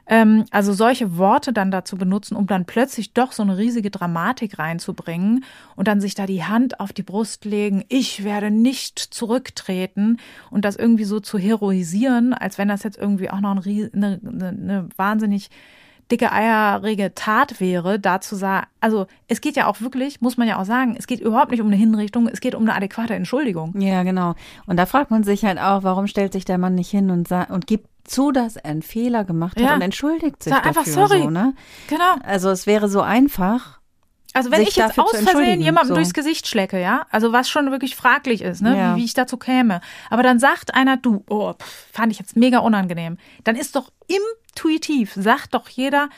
[0.10, 4.58] Ähm, also solche Worte dann dazu benutzen, um dann plötzlich doch so eine riesige Dramatik
[4.58, 5.45] reinzubringen
[5.76, 10.17] und dann sich da die Hand auf die Brust legen, ich werde nicht zurücktreten
[10.50, 14.19] und das irgendwie so zu heroisieren, als wenn das jetzt irgendwie auch noch eine, eine,
[14.24, 15.50] eine wahnsinnig
[16.12, 20.48] dicke eierrege Tat wäre, da zu sagen, also es geht ja auch wirklich, muss man
[20.48, 23.13] ja auch sagen, es geht überhaupt nicht um eine Hinrichtung, es geht um eine adäquate
[23.13, 23.80] Entschuldigung.
[23.80, 24.34] Ja, genau.
[24.65, 27.30] Und da fragt man sich halt auch, warum stellt sich der Mann nicht hin und,
[27.50, 29.76] und gibt zu, dass er einen Fehler gemacht hat ja.
[29.76, 30.82] und entschuldigt sich Sag dafür.
[30.82, 31.24] Einfach sorry.
[31.24, 31.54] So, ne?
[31.88, 32.15] Genau.
[32.24, 33.80] Also es wäre so einfach.
[34.34, 35.95] Also wenn ich jetzt aus Versehen jemandem so.
[35.95, 38.95] durchs Gesicht schlecke, ja, also was schon wirklich fraglich ist, ne, ja.
[38.95, 42.38] wie, wie, ich dazu käme, aber dann sagt einer, du, oh, pff, fand ich jetzt
[42.38, 46.10] mega unangenehm, dann ist doch intuitiv, sagt doch jeder,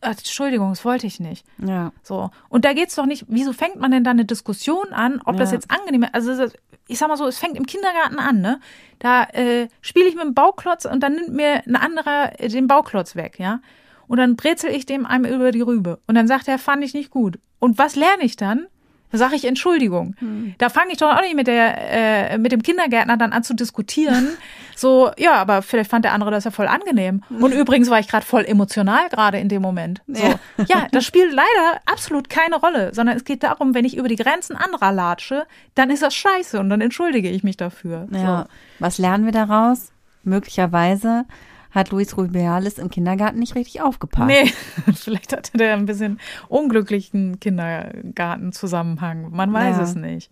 [0.00, 1.44] Entschuldigung, das wollte ich nicht.
[1.58, 1.92] Ja.
[2.02, 2.30] So.
[2.48, 5.40] Und da geht's doch nicht, wieso fängt man denn da eine Diskussion an, ob ja.
[5.40, 6.14] das jetzt angenehm ist?
[6.14, 6.46] Also,
[6.86, 8.60] ich sag mal so, es fängt im Kindergarten an, ne?
[8.98, 12.66] Da äh, spiele ich mit dem Bauklotz und dann nimmt mir ein anderer äh, den
[12.66, 13.60] Bauklotz weg, ja?
[14.06, 16.00] Und dann brezel ich dem einem über die Rübe.
[16.06, 17.38] Und dann sagt er, fand ich nicht gut.
[17.58, 18.66] Und was lerne ich dann?
[19.10, 20.14] Da sage ich Entschuldigung.
[20.18, 20.54] Hm.
[20.58, 23.54] Da fange ich doch auch nicht mit der äh, mit dem Kindergärtner dann an zu
[23.54, 24.28] diskutieren.
[24.76, 27.22] so, ja, aber vielleicht fand der andere das ja voll angenehm.
[27.30, 30.02] Und übrigens war ich gerade voll emotional gerade in dem Moment.
[30.06, 30.34] So, ja.
[30.68, 34.16] ja, das spielt leider absolut keine Rolle, sondern es geht darum, wenn ich über die
[34.16, 38.06] Grenzen anderer latsche, dann ist das scheiße und dann entschuldige ich mich dafür.
[38.10, 38.42] Ja.
[38.42, 38.48] So.
[38.78, 39.92] Was lernen wir daraus?
[40.22, 41.24] Möglicherweise
[41.70, 44.26] hat Luis Rubiales im Kindergarten nicht richtig aufgepasst.
[44.28, 44.52] Nee,
[44.94, 49.30] vielleicht hatte der ein bisschen unglücklichen Kindergartenzusammenhang.
[49.30, 49.82] Man weiß ja.
[49.82, 50.30] es nicht.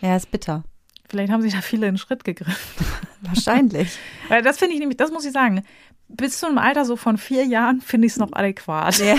[0.00, 0.64] Ja, ist bitter.
[1.08, 2.86] Vielleicht haben sich da viele in den Schritt gegriffen.
[3.22, 3.98] Wahrscheinlich.
[4.28, 5.62] Weil das finde ich nämlich, das muss ich sagen.
[6.08, 8.98] bis zu einem Alter so von vier Jahren finde ich es noch adäquat.
[8.98, 9.14] Ja.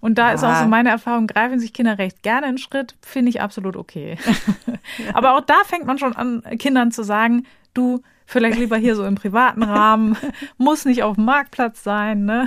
[0.00, 0.62] Und da ist auch Ja.
[0.62, 4.16] so meine Erfahrung, greifen sich Kinder recht gerne einen Schritt, finde ich absolut okay.
[5.12, 9.04] Aber auch da fängt man schon an, Kindern zu sagen, du, vielleicht lieber hier so
[9.04, 10.16] im privaten Rahmen,
[10.58, 12.46] muss nicht auf dem Marktplatz sein, ne?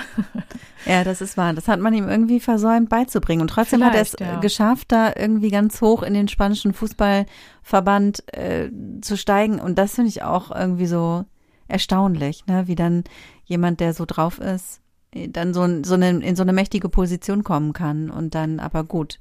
[0.85, 1.53] Ja, das ist wahr.
[1.53, 3.41] Das hat man ihm irgendwie versäumt beizubringen.
[3.41, 4.37] Und trotzdem hat er es Vielleicht, ja.
[4.37, 8.69] äh, geschafft, da irgendwie ganz hoch in den spanischen Fußballverband äh,
[9.01, 9.59] zu steigen.
[9.59, 11.25] Und das finde ich auch irgendwie so
[11.67, 12.67] erstaunlich, ne?
[12.67, 13.03] wie dann
[13.45, 14.81] jemand, der so drauf ist,
[15.13, 18.09] äh, dann so, so eine, in so eine mächtige Position kommen kann.
[18.09, 19.19] Und dann aber gut.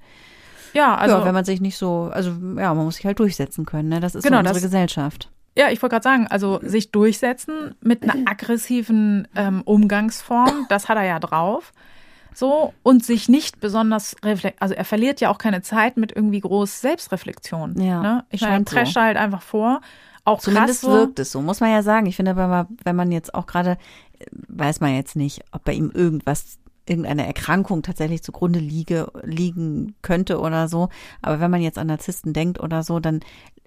[0.73, 3.67] Ja, also ja, wenn man sich nicht so, also ja, man muss sich halt durchsetzen
[3.67, 3.89] können.
[3.89, 4.01] Ne?
[4.01, 5.31] Das ist Genau, so unsere das- Gesellschaft.
[5.57, 10.97] Ja, ich wollte gerade sagen, also sich durchsetzen mit einer aggressiven ähm, Umgangsform, das hat
[10.97, 11.73] er ja drauf.
[12.33, 16.41] So, und sich nicht besonders reflekt, also er verliert ja auch keine Zeit mit irgendwie
[16.41, 17.81] groß Selbstreflexion.
[17.81, 18.25] Ja, ne?
[18.31, 19.01] Ich meine, scheint so.
[19.01, 19.81] halt einfach vor.
[20.25, 20.97] Auch Zumindest krass so.
[20.97, 22.07] wirkt es so, muss man ja sagen.
[22.07, 23.79] Ich finde, wenn man, wenn man jetzt auch gerade,
[24.49, 30.41] weiß man jetzt nicht, ob bei ihm irgendwas, irgendeine Erkrankung tatsächlich zugrunde liege, liegen könnte
[30.41, 30.89] oder so.
[31.23, 33.21] Aber wenn man jetzt an Narzissten denkt oder so, dann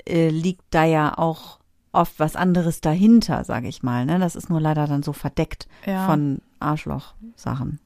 [0.08, 1.60] äh, liegt da ja auch
[1.94, 4.06] oft was anderes dahinter, sage ich mal.
[4.06, 4.20] Ne?
[4.20, 6.06] Das ist nur leider dann so verdeckt Ja.
[6.06, 7.80] von Arschloch-Sachen.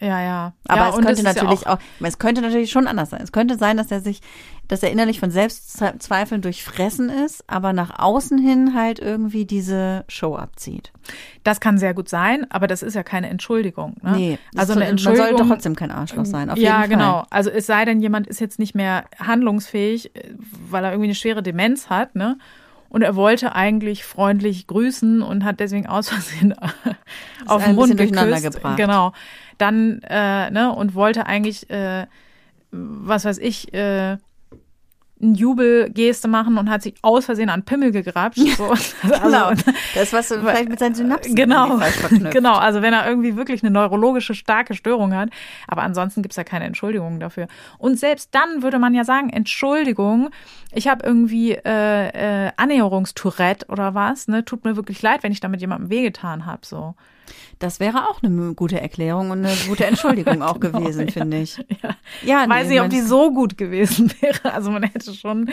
[0.00, 0.52] Ja, ja.
[0.66, 3.20] Aber ja, es könnte ist ja natürlich auch, es könnte natürlich schon anders sein.
[3.22, 4.20] Es könnte sein, dass er sich,
[4.66, 10.34] dass er innerlich von Selbstzweifeln durchfressen ist, aber nach außen hin halt irgendwie diese Show
[10.36, 10.92] abzieht.
[11.44, 13.94] Das kann sehr gut sein, aber das ist ja keine Entschuldigung.
[14.02, 14.12] Ne?
[14.16, 15.28] Nee, also eine Entschuldigung.
[15.30, 16.88] Man soll trotzdem kein Arschloch sein, auf ja, jeden Fall.
[16.88, 17.26] genau.
[17.30, 20.34] Also es sei denn, jemand ist jetzt nicht mehr handlungsfähig, äh,
[20.68, 22.36] weil er irgendwie eine schwere Demenz hat, ne?
[22.94, 26.54] Und er wollte eigentlich freundlich grüßen und hat deswegen aus Versehen
[27.46, 28.54] auf den Mund geküsst.
[28.54, 28.76] gebracht.
[28.76, 29.12] Genau.
[29.58, 32.06] Dann, äh, ne, und wollte eigentlich, äh,
[32.70, 34.18] was weiß ich, äh,
[35.24, 38.42] eine Jubelgeste machen und hat sich aus Versehen an Pimmel gegrapscht.
[38.54, 38.72] So.
[39.02, 39.46] Genau.
[39.46, 41.80] Also, Das, was so vielleicht mit seinen Synapsen Genau,
[42.30, 42.54] genau.
[42.54, 45.30] Also wenn er irgendwie wirklich eine neurologische starke Störung hat.
[45.66, 47.48] Aber ansonsten gibt's ja keine Entschuldigung dafür.
[47.78, 50.30] Und selbst dann würde man ja sagen, Entschuldigung,
[50.72, 54.28] ich habe irgendwie äh, äh, Annäherungstourette oder was.
[54.28, 54.44] Ne?
[54.44, 56.64] Tut mir wirklich leid, wenn ich damit jemandem wehgetan habe.
[56.64, 56.94] So.
[57.58, 61.12] Das wäre auch eine gute Erklärung und eine gute Entschuldigung auch Genau, gewesen, ja.
[61.12, 61.56] finde ich.
[61.82, 61.90] Ja.
[62.22, 64.52] Ja, Ich weiß nee, nicht, ob die so gut gewesen wäre.
[64.52, 65.50] Also man hätte schon,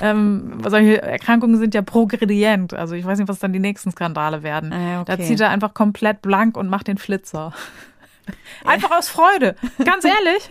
[0.00, 2.74] ähm, solche Erkrankungen sind ja progredient.
[2.74, 4.72] Also ich weiß nicht, was dann die nächsten Skandale werden.
[4.72, 5.16] Ah, okay.
[5.16, 7.52] Da zieht er einfach komplett blank und macht den Flitzer.
[8.64, 9.54] Einfach aus Freude.
[9.84, 10.48] Ganz ehrlich.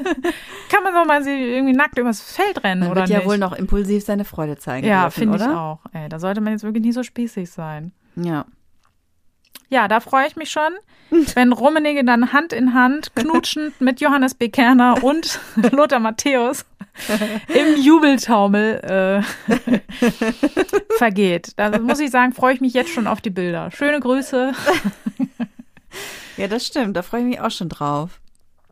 [0.70, 3.28] Kann man doch mal sie irgendwie nackt übers Feld rennen, Man oder wird ja nicht?
[3.28, 5.80] wohl noch impulsiv seine Freude zeigen ja, finde ich auch.
[5.92, 7.92] Ey, da sollte man jetzt wirklich nicht so spießig sein.
[8.16, 8.46] Ja.
[9.70, 10.74] Ja, da freue ich mich schon,
[11.36, 14.50] wenn Rummenigge dann Hand in Hand knutschend mit Johannes B.
[14.50, 15.40] Kerner und
[15.72, 16.66] Lothar Matthäus
[17.48, 19.80] im Jubeltaumel äh,
[20.98, 21.54] vergeht.
[21.56, 23.72] Da muss ich sagen, freue ich mich jetzt schon auf die Bilder.
[23.72, 24.54] Schöne Grüße.
[26.38, 26.96] Ja, das stimmt.
[26.96, 28.20] Da freue ich mich auch schon drauf.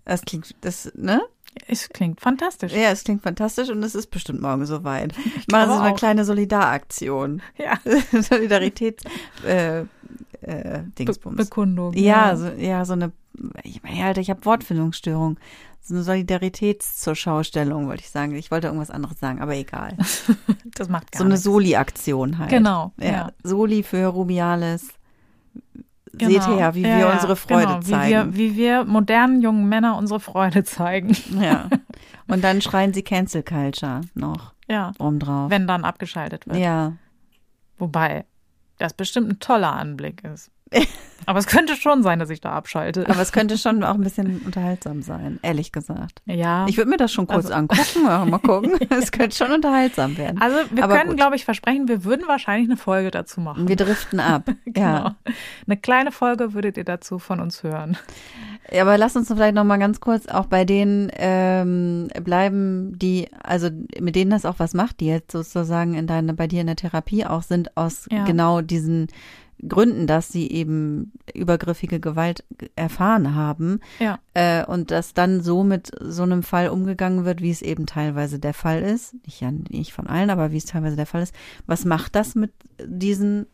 [0.05, 1.21] Das klingt, das, ne?
[1.67, 2.73] Es klingt fantastisch.
[2.73, 5.13] Ja, es klingt fantastisch und es ist bestimmt morgen soweit.
[5.51, 5.97] Machen Sie so eine auch.
[5.97, 7.41] kleine Solidaraktion.
[7.57, 7.77] Ja.
[8.21, 9.01] Solidarität,
[9.45, 9.83] äh,
[10.41, 11.37] äh, Be Dingsbums.
[11.37, 11.93] Bekundung.
[11.93, 13.11] ja, so, ja, so eine,
[13.63, 15.37] ich meine, Alter, ich habe Wortfindungsstörung.
[15.83, 18.35] So eine Solidaritäts zur Schaustellung, wollte ich sagen.
[18.35, 19.97] Ich wollte irgendwas anderes sagen, aber egal.
[20.75, 21.37] das macht gar so eine.
[21.37, 22.49] Soli-Aktion halt.
[22.51, 23.11] Genau, Ja.
[23.11, 23.31] ja.
[23.43, 24.89] Soli für Rubiales.
[26.13, 26.29] Genau.
[26.31, 28.33] Seht her, wie Ja, wir ja, unsere Freude genau, zeigen.
[28.35, 31.15] Wie wir, wie wir modernen jungen Männer unsere Freude zeigen.
[31.39, 31.67] Ja.
[32.27, 34.91] Und dann schreien sie Cancel Culture noch Ja.
[34.99, 35.49] obendrauf.
[35.49, 36.57] Wenn dann abgeschaltet wird.
[36.59, 36.93] ja.
[37.79, 38.25] Wobei
[38.81, 40.51] das bestimmt ein toller Anblick ist.
[41.25, 43.07] Aber es könnte schon sein, dass ich da abschalte.
[43.09, 46.21] Aber es könnte schon auch ein bisschen unterhaltsam sein, ehrlich gesagt.
[46.25, 46.65] ja.
[46.67, 48.71] Ich würde mir das schon kurz Also- angucken, mal gucken.
[48.89, 50.41] Es könnte schon unterhaltsam werden.
[50.41, 53.67] also wir Aber können, glaube ich, versprechen, wir würden wahrscheinlich eine Folge dazu machen.
[53.67, 54.49] Wir driften ab.
[54.65, 54.79] genau.
[54.79, 55.15] Ja.
[55.67, 57.97] Eine kleine Folge würdet ihr dazu von uns hören.
[58.69, 63.27] Ja, aber lass uns vielleicht noch mal ganz kurz auch bei denen ähm, bleiben, die,
[63.41, 63.69] also
[63.99, 66.75] mit denen das auch was macht, die jetzt sozusagen in deine, bei dir in der
[66.75, 68.23] Therapie auch sind, aus Ja.
[68.25, 69.07] genau diesen
[69.67, 72.43] Gründen, dass sie eben übergriffige Gewalt
[72.75, 74.17] erfahren haben Ja.
[74.33, 78.39] äh, und dass dann so mit so einem Fall umgegangen wird, wie es eben teilweise
[78.39, 79.13] der Fall ist.
[79.25, 81.35] Nicht ja nicht von allen, aber wie es teilweise der Fall ist.
[81.67, 82.51] Was macht das mit
[82.83, 83.45] diesen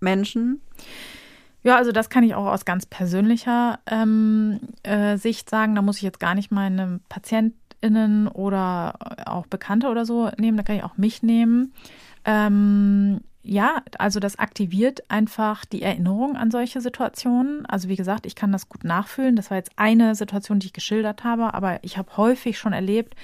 [0.00, 0.60] Menschen?
[1.62, 5.74] Ja, also das kann ich auch aus ganz persönlicher ähm, äh, Sicht sagen.
[5.74, 8.94] Da muss ich jetzt gar nicht meine PatientInnen oder
[9.26, 10.56] auch Bekannte oder so nehmen.
[10.56, 11.72] Da kann ich auch mich nehmen.
[12.24, 17.64] Ähm, ja, also das aktiviert einfach die Erinnerung an solche Situationen.
[17.66, 19.36] Also wie gesagt, ich kann das gut nachfühlen.
[19.36, 23.14] Das war jetzt eine Situation, die ich geschildert habe, aber ich habe häufig schon erlebt,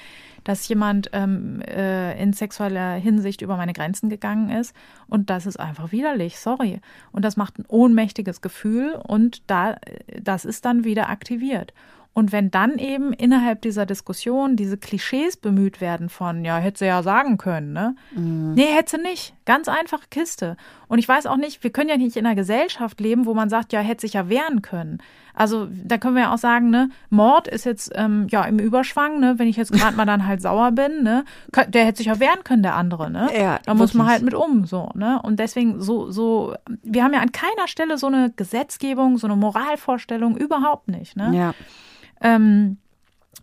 [0.45, 4.75] dass jemand ähm, äh, in sexueller Hinsicht über meine Grenzen gegangen ist.
[5.09, 6.81] Und das ist einfach widerlich, sorry.
[7.13, 9.77] Und das macht ein ohnmächtiges Gefühl und da,
[10.21, 11.73] das ist dann wieder aktiviert.
[12.15, 16.87] Und wenn dann eben innerhalb dieser Diskussion diese Klischees bemüht werden von, ja, hätte sie
[16.87, 17.97] ja sagen können, ne?
[18.15, 18.55] Mhm.
[18.55, 19.35] Nee, hätte sie nicht.
[19.45, 20.57] Ganz einfache Kiste.
[20.87, 23.49] Und ich weiß auch nicht, wir können ja nicht in einer Gesellschaft leben, wo man
[23.49, 24.99] sagt, ja, hätte sich ja wehren können.
[25.35, 29.19] Also da können wir ja auch sagen, ne, Mord ist jetzt ähm, ja im Überschwang,
[29.19, 31.25] ne, wenn ich jetzt gerade mal dann halt sauer bin, ne,
[31.67, 33.29] der hätte sich ja wehren können, der andere, ne?
[33.37, 35.21] Ja, da muss man halt mit um, so, ne?
[35.21, 39.35] Und deswegen so, so, wir haben ja an keiner Stelle so eine Gesetzgebung, so eine
[39.35, 41.37] Moralvorstellung, überhaupt nicht, ne?
[41.37, 41.55] Ja.
[42.25, 42.79] Ähm,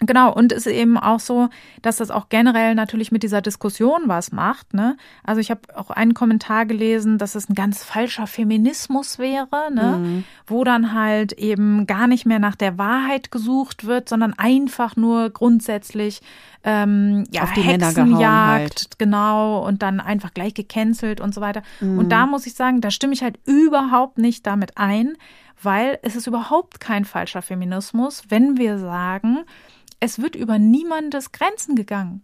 [0.03, 1.49] Genau, und es ist eben auch so,
[1.83, 4.73] dass das auch generell natürlich mit dieser Diskussion was macht.
[4.73, 4.97] Ne?
[5.23, 9.99] Also ich habe auch einen Kommentar gelesen, dass es ein ganz falscher Feminismus wäre, ne?
[9.99, 10.23] Mhm.
[10.47, 15.29] wo dann halt eben gar nicht mehr nach der Wahrheit gesucht wird, sondern einfach nur
[15.29, 16.21] grundsätzlich
[16.63, 18.99] ähm, ja, Auf die Hexenjagd, halt.
[18.99, 21.63] genau, und dann einfach gleich gecancelt und so weiter.
[21.79, 21.97] Mhm.
[21.97, 25.15] Und da muss ich sagen, da stimme ich halt überhaupt nicht damit ein,
[25.61, 29.45] weil es ist überhaupt kein falscher Feminismus, wenn wir sagen,
[29.99, 32.23] es wird über niemandes Grenzen gegangen.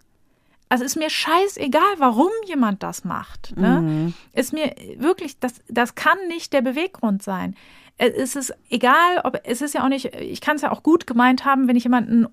[0.69, 3.55] Also ist mir scheißegal, warum jemand das macht.
[3.55, 3.81] Ne?
[3.81, 4.13] Mhm.
[4.33, 7.55] Ist mir wirklich, das, das kann nicht der Beweggrund sein.
[7.97, 11.07] Es ist egal, ob es ist ja auch nicht, ich kann es ja auch gut
[11.07, 12.27] gemeint haben, wenn ich jemanden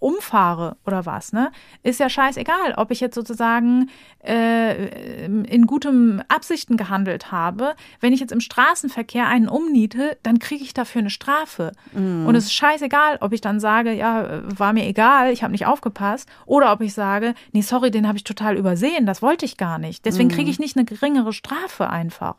[0.00, 1.52] umfahre oder was, ne?
[1.82, 3.90] Ist ja scheißegal, ob ich jetzt sozusagen
[4.24, 7.74] äh, in gutem Absichten gehandelt habe.
[8.00, 11.72] Wenn ich jetzt im Straßenverkehr einen umniete, dann kriege ich dafür eine Strafe.
[11.92, 12.26] Mm.
[12.26, 15.66] Und es ist scheißegal, ob ich dann sage, ja, war mir egal, ich habe nicht
[15.66, 19.56] aufgepasst, oder ob ich sage, nee, sorry, den habe ich total übersehen, das wollte ich
[19.56, 20.04] gar nicht.
[20.06, 20.52] Deswegen kriege mm.
[20.52, 22.36] ich nicht eine geringere Strafe einfach.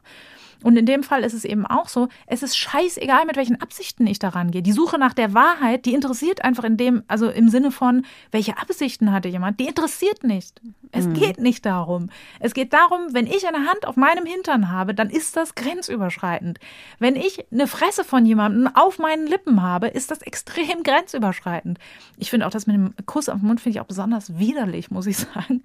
[0.63, 4.05] Und in dem Fall ist es eben auch so, es ist scheißegal, mit welchen Absichten
[4.07, 4.61] ich daran gehe.
[4.61, 8.57] Die Suche nach der Wahrheit, die interessiert einfach in dem, also im Sinne von, welche
[8.57, 10.61] Absichten hatte jemand, die interessiert nicht.
[10.91, 11.13] Es mhm.
[11.13, 12.09] geht nicht darum.
[12.39, 16.59] Es geht darum, wenn ich eine Hand auf meinem Hintern habe, dann ist das grenzüberschreitend.
[16.99, 21.79] Wenn ich eine Fresse von jemandem auf meinen Lippen habe, ist das extrem grenzüberschreitend.
[22.17, 24.91] Ich finde auch das mit dem Kuss auf den Mund finde ich auch besonders widerlich,
[24.91, 25.63] muss ich sagen,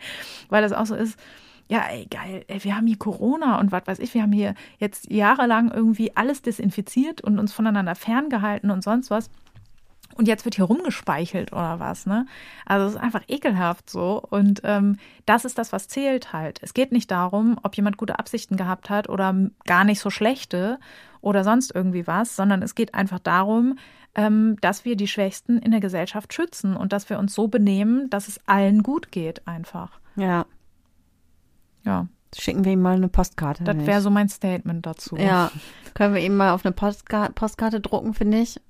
[0.48, 1.18] weil das auch so ist
[1.68, 4.54] ja, ey, geil, ey, wir haben hier Corona und was weiß ich, wir haben hier
[4.78, 9.30] jetzt jahrelang irgendwie alles desinfiziert und uns voneinander ferngehalten und sonst was.
[10.14, 12.26] Und jetzt wird hier rumgespeichelt oder was, ne?
[12.64, 14.22] Also es ist einfach ekelhaft so.
[14.30, 16.58] Und ähm, das ist das, was zählt halt.
[16.62, 19.34] Es geht nicht darum, ob jemand gute Absichten gehabt hat oder
[19.66, 20.78] gar nicht so schlechte
[21.20, 23.78] oder sonst irgendwie was, sondern es geht einfach darum,
[24.14, 28.08] ähm, dass wir die Schwächsten in der Gesellschaft schützen und dass wir uns so benehmen,
[28.08, 30.00] dass es allen gut geht einfach.
[30.16, 30.46] Ja.
[31.86, 32.06] Ja.
[32.36, 33.64] Schicken wir ihm mal eine Postkarte.
[33.64, 35.16] Das wäre so mein Statement dazu.
[35.16, 35.50] Ja,
[35.94, 38.60] können wir ihm mal auf eine Postka Postkarte drucken, finde ich.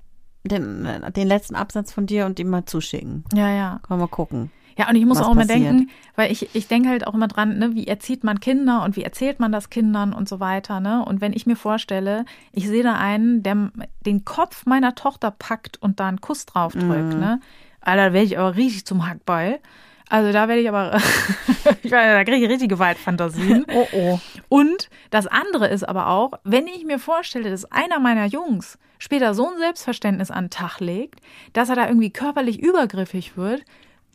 [0.45, 3.25] Den, den letzten Absatz von dir und ihm mal zuschicken.
[3.35, 3.81] Ja, ja.
[3.83, 4.53] Können wir mal gucken.
[4.79, 7.59] Ja, und ich muss auch immer denken, weil ich, ich denke halt auch immer dran,
[7.59, 11.03] ne, wie erzieht man Kinder und wie erzählt man das Kindern und so weiter, ne?
[11.03, 13.71] Und wenn ich mir vorstelle, ich sehe da einen, der
[14.05, 17.19] den Kopf meiner Tochter packt und da einen Kuss drauf drückt, mm.
[17.19, 17.41] ne?
[17.81, 19.61] Alter, werde ich aber richtig zum Hackball.
[20.09, 20.97] Also da werde ich aber,
[21.83, 23.67] ich meine, da kriege ich richtige Gewaltfantasien.
[23.75, 24.21] Oh oh.
[24.49, 29.35] Und das andere ist aber auch, wenn ich mir vorstelle, dass einer meiner Jungs später
[29.35, 31.21] so ein Selbstverständnis an den Tag legt,
[31.53, 33.63] dass er da irgendwie körperlich übergriffig wird,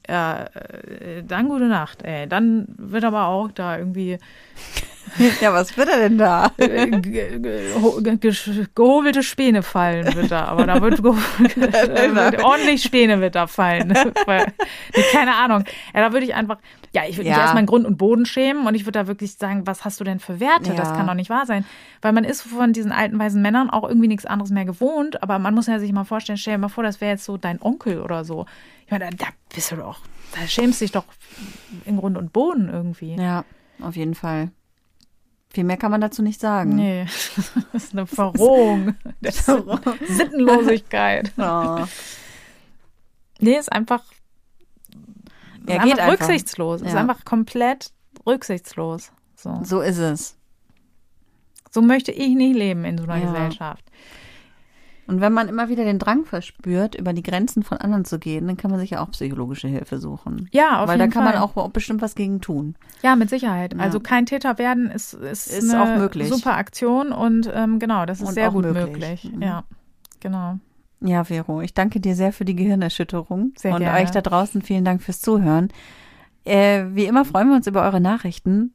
[0.08, 2.28] ja, äh, dann gute Nacht, ey.
[2.28, 4.18] Dann wird aber auch da irgendwie
[5.42, 6.52] ja, was wird er denn da?
[8.76, 13.94] Gehobelte Späne fallen wird da, aber da wird, wird ordentlich Späne wird da fallen.
[15.12, 15.66] Keine Ahnung.
[15.94, 16.58] Ja, da würde ich einfach,
[16.94, 17.36] ja, ich würde ja.
[17.36, 20.04] mich erstmal Grund und Boden schämen und ich würde da wirklich sagen, was hast du
[20.04, 20.70] denn für Werte?
[20.70, 20.76] Ja.
[20.76, 21.66] Das kann doch nicht wahr sein.
[22.02, 25.40] Weil man ist von diesen alten weisen Männern auch irgendwie nichts anderes mehr gewohnt, aber
[25.40, 27.62] man muss ja sich mal vorstellen, stell dir mal vor, das wäre jetzt so dein
[27.62, 28.46] Onkel oder so.
[28.92, 30.02] Ich meine, da, bist du doch,
[30.34, 31.06] da schämst du dich doch
[31.86, 33.16] in Grund und Boden irgendwie.
[33.16, 33.46] Ja,
[33.80, 34.52] auf jeden Fall.
[35.50, 36.76] Viel mehr kann man dazu nicht sagen.
[36.76, 37.06] Nee,
[37.72, 38.96] das ist eine Verrohung.
[39.22, 41.32] der Sittenlosigkeit.
[41.38, 41.86] Oh.
[43.40, 44.04] Nee, ist einfach,
[45.70, 46.82] ja, ist geht einfach rücksichtslos.
[46.82, 46.88] Ja.
[46.88, 47.94] Ist einfach komplett
[48.28, 49.14] rücksichtslos.
[49.38, 49.62] So.
[49.64, 50.36] so ist es.
[51.70, 53.32] So möchte ich nicht leben in so einer ja.
[53.32, 53.86] Gesellschaft.
[55.12, 58.48] Und wenn man immer wieder den Drang verspürt, über die Grenzen von anderen zu gehen,
[58.48, 60.48] dann kann man sich ja auch psychologische Hilfe suchen.
[60.54, 61.34] Ja, auf Weil jeden da kann Fall.
[61.34, 62.76] man auch bestimmt was gegen tun.
[63.04, 63.74] Ja, mit Sicherheit.
[63.74, 63.80] Ja.
[63.82, 66.30] Also kein Täter werden ist, ist, ist eine auch möglich.
[66.30, 68.86] super Aktion und ähm, genau, das ist und sehr gut möglich.
[68.86, 69.34] möglich.
[69.34, 69.42] Mhm.
[69.42, 69.66] Ja,
[70.22, 70.60] genau.
[71.02, 73.52] Ja, Vero, ich danke dir sehr für die Gehirnerschütterung.
[73.58, 74.00] Sehr und gerne.
[74.00, 75.74] euch da draußen vielen Dank fürs Zuhören.
[76.46, 78.74] Äh, wie immer freuen wir uns über eure Nachrichten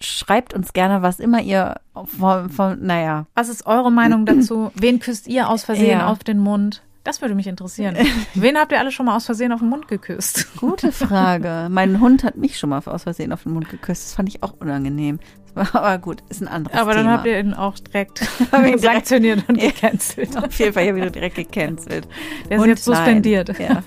[0.00, 1.76] schreibt uns gerne, was immer ihr
[2.18, 3.26] von, von naja.
[3.34, 4.70] Was ist eure Meinung dazu?
[4.74, 6.06] Wen küsst ihr aus Versehen Ja.
[6.08, 6.82] auf den Mund?
[7.04, 7.96] Das würde mich interessieren.
[8.34, 10.46] Wen habt ihr alle schon mal aus Versehen auf den Mund geküsst?
[10.58, 11.68] Gute Frage.
[11.70, 14.04] mein Hund hat mich schon mal aus Versehen auf den Mund geküsst.
[14.08, 15.18] Das fand ich auch unangenehm.
[15.54, 17.02] Aber gut, ist ein anderes Aber Thema.
[17.04, 18.20] dann habt ihr ihn auch direkt
[18.66, 19.70] ihn sanktioniert und Ja.
[19.70, 20.36] gecancelt.
[20.36, 22.06] Auf jeden Fall ja wieder direkt gecancelt.
[22.48, 23.58] Der ist Und jetzt suspendiert.
[23.58, 23.82] Ja.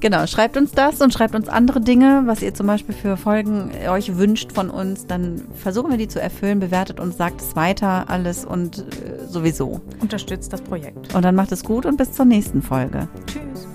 [0.00, 3.70] Genau, schreibt uns das und schreibt uns andere Dinge, was ihr zum Beispiel für Folgen
[3.88, 5.06] euch wünscht von uns.
[5.06, 9.82] Dann versuchen wir die zu erfüllen, bewertet uns, sagt es weiter, alles und äh, sowieso.
[10.00, 11.14] Unterstützt das Projekt.
[11.14, 13.08] Und dann macht es gut und bis zur nächsten Folge.
[13.26, 13.68] Tschüss.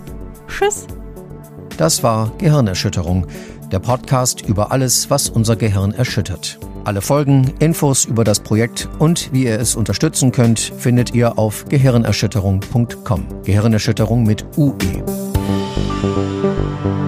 [0.48, 0.88] Tschüss.
[1.78, 3.28] Das war Gehirnerschütterung,
[3.72, 6.58] der Podcast über alles, was unser Gehirn erschüttert.
[6.86, 11.66] Alle Folgen, Infos über das Projekt und wie ihr es unterstützen könnt, findet ihr auf
[11.66, 13.44] gehirnerschütterung.com.
[13.44, 15.25] Gehirnerschütterung mit UE.
[16.06, 17.05] Música